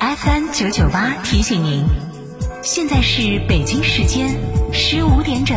[0.00, 1.84] FM 九九八提醒您，
[2.62, 4.38] 现在是北京时间
[4.72, 5.56] 十五点整。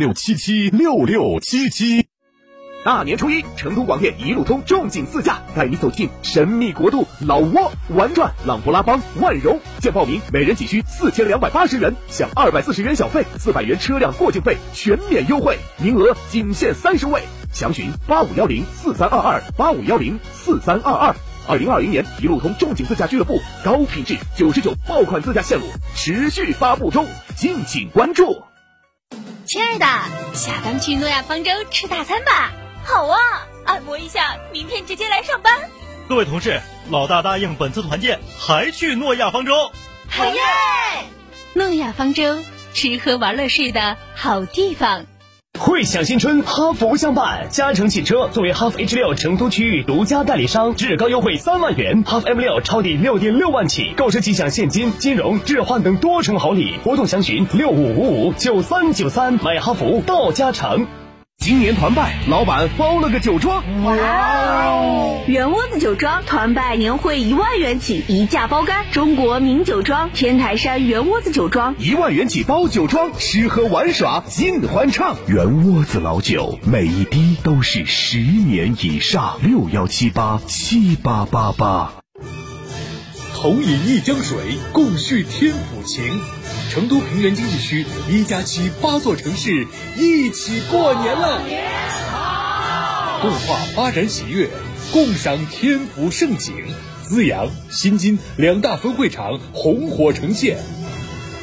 [0.00, 2.06] 六七七六六七七。
[2.82, 9.60] 大年初一，成都广电一路通重景自驾，带你走进神秘国度老挝，玩转琅勃拉邦、万荣。
[9.82, 17.20] 现报名，每人仅需四千两百八十元，享二百四十元小费、四百元车辆过境费全免优惠，名额仅限三十位。
[17.52, 21.14] 详询八五幺零四三二二八五幺零四三二二。
[21.46, 28.49] 二零二零年一路通重景自驾俱乐部高品质九十九爆款自驾线路持续发布中，敬请关注。
[29.50, 29.84] 亲爱的，
[30.32, 32.52] 下班去诺亚方舟吃大餐吧。
[32.84, 33.18] 好啊，
[33.64, 35.52] 按摩一下，明天直接来上班。
[36.08, 39.72] 各位同事，老大答应本次团建还去诺亚方舟。
[40.08, 40.40] 好耶！
[41.54, 42.38] 诺亚方舟，
[42.74, 45.04] 吃喝玩乐睡的好地方。
[45.62, 47.46] 汇享新春，哈弗相伴。
[47.50, 56.78] 嘉诚汽车作为哈弗 H 六成都区域独家代理商，至高优惠三万元，哈弗 M 六超低六点六万起，购车即享现金、金融、置换等多重好礼。
[56.82, 60.86] 活动详询六五五五九三九三，买哈弗到嘉诚。
[61.40, 63.64] 今年团拜，老板包了个酒庄。
[63.82, 65.24] 哇哦！
[65.26, 68.84] 圆窝子酒庄团拜年会一万元起，一价包干。
[68.92, 75.16] 中国名酒庄天台山圆窝子酒庄，一万元起包酒庄，吃喝玩耍尽欢畅。
[75.28, 79.38] 圆窝子老酒，每一滴都是十年以上。
[79.42, 81.92] 六幺七八七八八八。
[83.34, 84.36] 同饮一江水，
[84.74, 86.20] 共叙天府情。
[86.70, 89.66] 成都平原经济区一加七八座城市
[89.96, 91.68] 一起过年了，年
[92.08, 94.48] 好共话发展喜悦，
[94.92, 96.54] 共赏天府盛景。
[97.02, 100.58] 资阳、新津两大分会场红火呈现。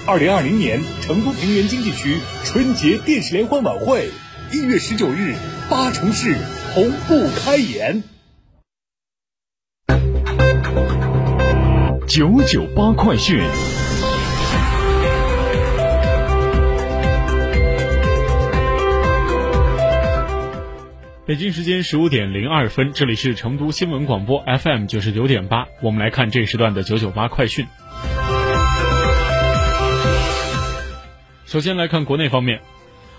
[0.05, 4.09] 二零二零年成都平原经济区春节电视联欢晚会，
[4.53, 5.35] 一月十九日，
[5.69, 6.37] 八城市
[6.73, 8.01] 同步开演。
[12.07, 13.41] 九九八快讯。
[21.27, 27.67] 北京时间十五点零二分，这里是成都新闻广播 FM 九十九点八，我们来看这时段的九九八快讯。
[31.45, 32.61] 首先来看国内方面，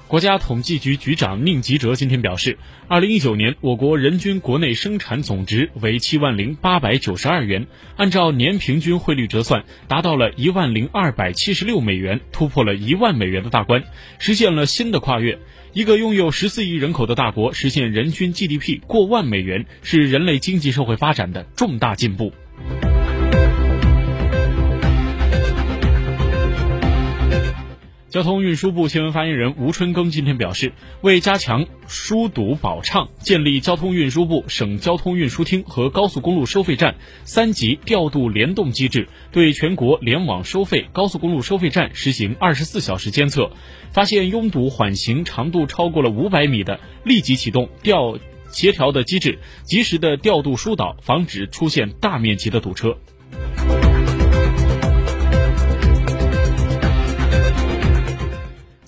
[0.08, 2.56] 国家统计局局长宁吉喆今天表示，
[2.88, 13.84] 二零一九年我国人均国内生产总值为七万零八百九十二元，按照年平均汇率折算，达到了一万零二百七十六美元，突破了一万美元的大关，
[14.18, 15.38] 实现了新的跨越。
[15.74, 22.32] 一个拥有十四亿人口的大国实现人均 GDP 过万美元，是人类经济社会发展的重大进步。
[28.10, 43.50] 交通运输部新闻发言人吴春耕今天表示，为加强疏堵保畅，建立交通运输部、省交通运输厅和高速公路收费站三级调度联动机制，对全国联网收费、高速公路收费站实行二十四小时监测，
[43.92, 48.18] 发现拥堵缓行长度超过了五百米的，立即启动调
[48.50, 52.96] 协调的机制，及时的调度疏导，防止出现大面积的堵车。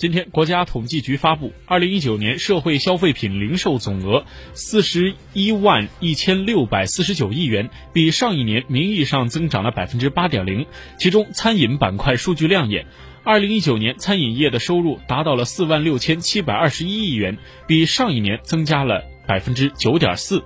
[0.00, 4.24] 今天，国家统计局发布，二零一九年社会消费品零售总额
[4.54, 10.64] 四十一万一千六百四十九亿元，比上一年名义上增长了百分之八点零。
[10.98, 12.86] 其中，餐饮板块数据亮眼，
[13.24, 17.36] 二零一九年餐饮业的收入达到了四万六千七百二十一亿元，
[17.66, 20.42] 比上一年增加了百分之九点四。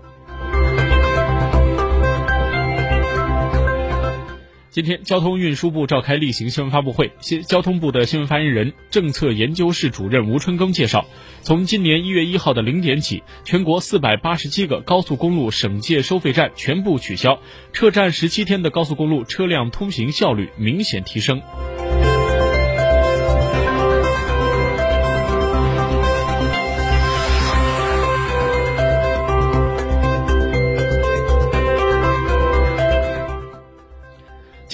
[4.75, 11.07] 今天，交通运输部召开例行新闻发布会，新交通部的新闻发言人、政策研究室主任吴春耕介绍，
[11.43, 17.39] 从今年一月一号的零点起，全国四百八十七个高速公路省界收费站全部取消，
[17.73, 21.41] 撤站十七天的高速公路车辆通行效率明显提升。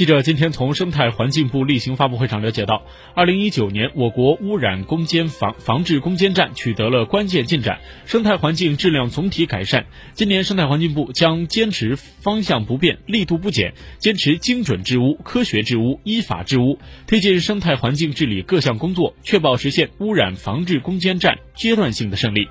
[0.01, 9.85] 记者今天从生态环境部例行发布会上了解到，二零一九年我国污染攻坚防防治攻坚战取得了关键进展，生态环境质量总体改善。
[10.15, 22.49] 今年生态环境部将坚持方向不变、力度不减，坚持精准治污、科学治污、依法治污，推进生态环境治理各项工作，确保实现污染防治攻坚战阶段性的胜利。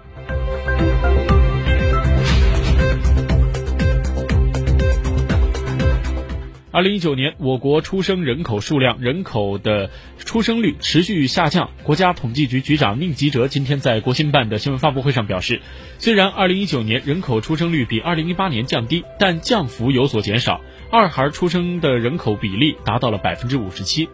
[6.72, 9.90] 二零一九年，我国出生人口数量、人口的
[10.20, 11.72] 出生率持续下降。
[11.84, 15.62] 国家统计局局长宁吉喆今天在国新办的新闻发布会上表示，
[15.98, 20.62] 虽然二零一九年人口出生率比二零一八年降低，但降幅有所减少，
[20.92, 24.08] 二孩出生的人口比例达到了百分之五十七。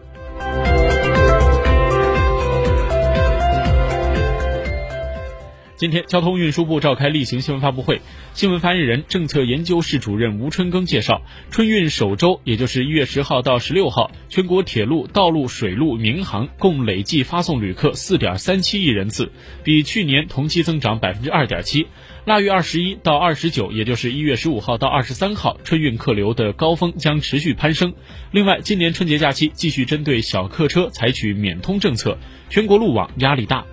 [5.76, 8.00] 今天，交通运输部召开例行新闻发布会，
[8.32, 11.20] 新闻发言人、政策研究室主任吴春耕介绍，
[11.50, 19.30] 春运首周，也就是一月十号到十六号，全国铁路、道路、水路、民航共累计发送旅客四点三七亿人次，
[19.64, 21.86] 比去年同期增长百分之二点七。
[22.24, 27.92] 腊月二十一到二十九，也就是一月十五号到二十三号，春运客流的高峰将持续攀升。
[28.30, 32.16] 另外，今年春节假期继续针对小客车采取免通政策，
[32.48, 33.66] 全国路网压力大。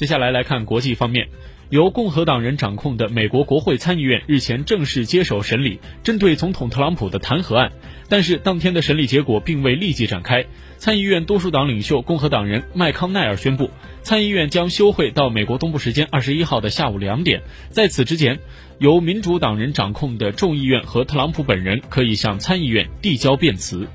[0.00, 1.28] 接下来来看国际方面，
[1.68, 7.72] 由共和党人掌控的美国国会参议院日前正式接手审理针对总统特朗普的弹劾案，
[8.08, 10.46] 但是当天的审理结果并未立即展开。
[10.78, 13.68] 参议院多数党领袖共和党人麦康奈尔宣布，
[14.00, 17.42] 参议院将休会到美国东部时间二十一号的下午两点。
[17.68, 18.38] 在此之前，
[18.78, 23.86] 由民主党人掌控的众议院和特朗普本人可以向参议院递交辩词。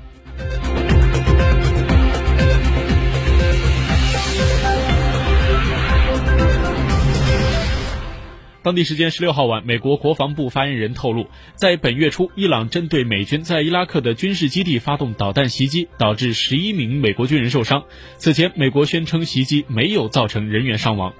[8.66, 17.84] 当地时间十六号晚，美国国防部发言人透露，在本月初，伊朗针对美军在伊拉克的军事基地发动导弹袭击，导致十一名美国军人受伤。
[18.16, 21.14] 此前，美国宣称袭击没有造成人员伤亡。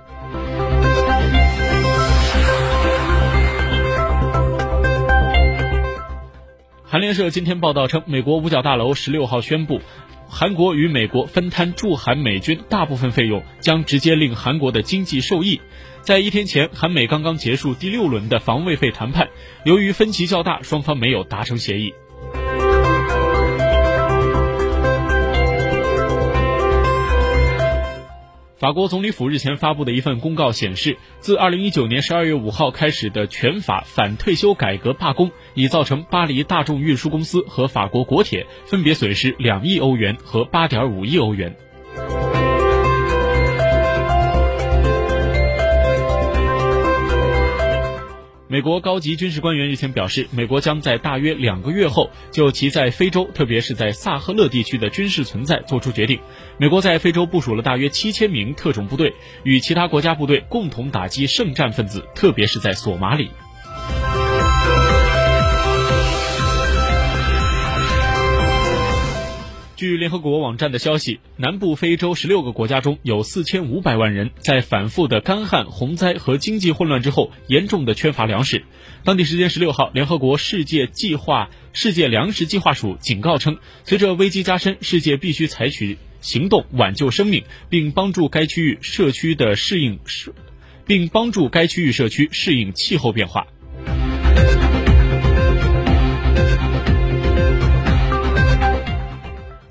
[6.88, 9.80] 韩联社今天报道称，美国五角大楼十六号宣布，
[10.28, 15.60] 韩国与美国分摊驻韩美军大部分费用，将直接令韩国的经济受益。
[16.02, 19.28] 在一天前，韩美刚刚结束第六轮的防卫费谈判，
[19.64, 21.94] 由于分歧较大，双方没有达成协议。
[28.58, 41.54] 法国总理府日前发布的一份公告显示，自2019年12月5号开始的全法反退休改革罢工，已造成巴黎大众运输公司和法国国铁分别损失2亿欧元和8.5亿欧元。
[48.56, 56.18] 美国高级军事官员日前表示，美国将在大约两个月后就其在非洲，特别是在萨赫勒地区的军事存在做出决定。
[56.56, 59.12] 美国在非洲部署了大约七千名特种部队，
[59.42, 63.28] 与其他国家部队共同打击圣战分子，特别是在索马里。
[69.76, 78.64] 据联合国网站的消息，南部非洲十六个国家中有四千五百万人在反复的干旱、洪灾和经济混乱之后，严重的缺乏粮食。
[79.04, 90.00] 当地时间十六号，联合国世界计划世界粮食计划署警告称，随着危机加深，世界必须采取行动挽救生命，并帮助该区域社区的适应，
[90.86, 93.46] 并帮助该区域社区适应气候变化。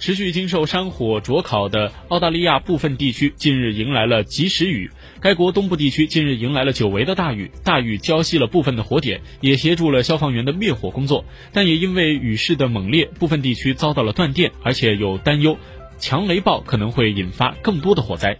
[0.05, 4.91] 持续经受山火灼烤的澳大利亚部分地区近日迎来了及时雨。
[5.19, 11.25] 该国东部地区近日迎来了久违的大雨，大雨浇熄了部分的火点，也协助了消防员的灭火工作。
[11.51, 15.57] 但也因为雨势的猛烈，部分地区遭到了断电，而且有担忧
[15.97, 18.37] 强雷暴可能会引发更多的火灾。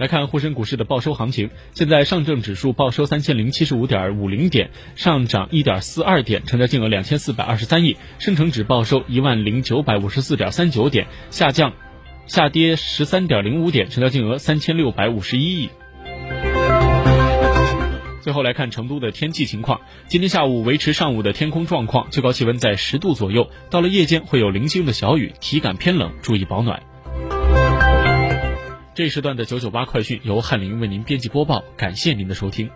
[0.00, 11.74] 来看沪深股市的报收行情，现在上证指数报收三千零七十五点五零点，上涨一点四二点，成交金额两千四百二十三亿；深成指报收一万零九百五十四点三九点，下降，
[12.24, 15.68] 下跌十三点零五点，成交金额三千六百五十一亿。
[18.22, 26.89] 最后来看成都的天气情况，今天下午维持上午的天空状况，最高气温在十度左右，到了夜间会有零星的小雨，体感偏冷，注意保暖。
[28.92, 32.68] 这时段的九九八快讯由翰林为您编辑播报，感谢您的收听。